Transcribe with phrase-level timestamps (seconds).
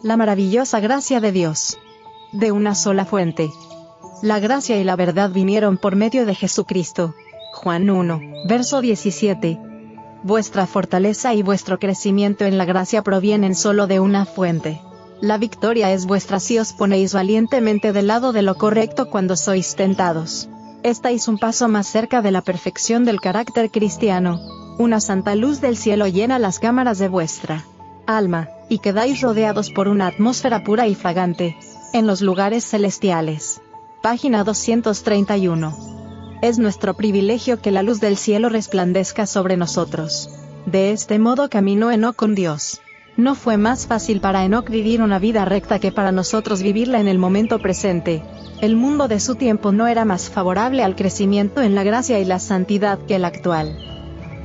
[0.00, 1.76] La maravillosa gracia de Dios.
[2.30, 3.50] De una sola fuente.
[4.22, 7.16] La gracia y la verdad vinieron por medio de Jesucristo.
[7.52, 9.58] Juan 1, verso 17.
[10.22, 14.80] Vuestra fortaleza y vuestro crecimiento en la gracia provienen solo de una fuente.
[15.20, 19.74] La victoria es vuestra si os ponéis valientemente del lado de lo correcto cuando sois
[19.74, 20.48] tentados.
[20.84, 24.38] Estáis un paso más cerca de la perfección del carácter cristiano.
[24.78, 27.64] Una santa luz del cielo llena las cámaras de vuestra
[28.08, 31.56] alma, y quedáis rodeados por una atmósfera pura y fragante,
[31.92, 33.60] en los lugares celestiales.
[34.02, 35.76] Página 231.
[36.40, 40.30] Es nuestro privilegio que la luz del cielo resplandezca sobre nosotros.
[40.66, 42.80] De este modo caminó Enoch con Dios.
[43.16, 47.08] No fue más fácil para Enoch vivir una vida recta que para nosotros vivirla en
[47.08, 48.22] el momento presente.
[48.60, 52.24] El mundo de su tiempo no era más favorable al crecimiento en la gracia y
[52.24, 53.87] la santidad que el actual.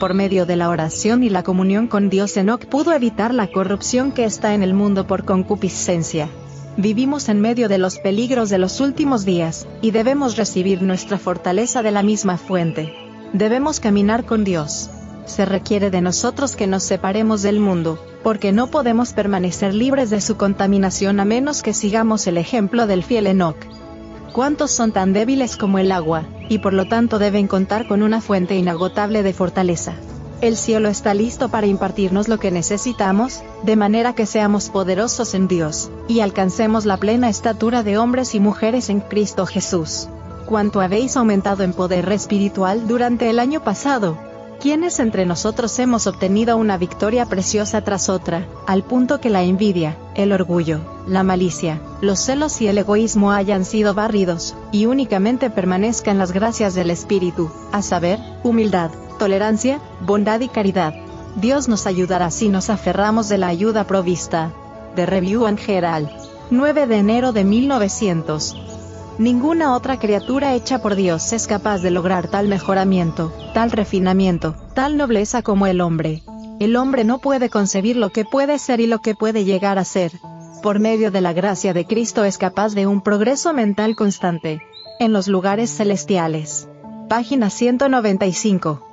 [0.00, 4.12] Por medio de la oración y la comunión con Dios Enoch pudo evitar la corrupción
[4.12, 6.30] que está en el mundo por concupiscencia.
[6.78, 11.82] Vivimos en medio de los peligros de los últimos días, y debemos recibir nuestra fortaleza
[11.82, 12.94] de la misma fuente.
[13.34, 14.88] Debemos caminar con Dios.
[15.26, 20.22] Se requiere de nosotros que nos separemos del mundo, porque no podemos permanecer libres de
[20.22, 23.58] su contaminación a menos que sigamos el ejemplo del fiel Enoch.
[24.32, 28.20] ¿Cuántos son tan débiles como el agua, y por lo tanto deben contar con una
[28.20, 29.94] fuente inagotable de fortaleza?
[30.40, 35.48] El cielo está listo para impartirnos lo que necesitamos, de manera que seamos poderosos en
[35.48, 40.08] Dios, y alcancemos la plena estatura de hombres y mujeres en Cristo Jesús.
[40.46, 44.16] ¿Cuánto habéis aumentado en poder espiritual durante el año pasado?
[44.60, 49.96] ¿Quiénes entre nosotros hemos obtenido una victoria preciosa tras otra, al punto que la envidia,
[50.14, 56.18] el orgullo, la malicia, los celos y el egoísmo hayan sido barridos, y únicamente permanezcan
[56.18, 60.94] las gracias del Espíritu, a saber, humildad, tolerancia, bondad y caridad.
[61.36, 64.52] Dios nos ayudará si nos aferramos de la ayuda provista.
[64.96, 66.08] De Review and Herald.
[66.50, 68.56] 9 de enero de 1900.
[69.18, 74.96] Ninguna otra criatura hecha por Dios es capaz de lograr tal mejoramiento, tal refinamiento, tal
[74.96, 76.22] nobleza como el hombre.
[76.58, 79.84] El hombre no puede concebir lo que puede ser y lo que puede llegar a
[79.84, 80.12] ser.
[80.62, 84.60] Por medio de la gracia de Cristo es capaz de un progreso mental constante.
[84.98, 86.68] En los lugares celestiales.
[87.08, 88.89] Página 195.